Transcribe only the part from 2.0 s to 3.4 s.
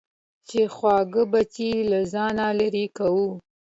ځانه لېرې کوو.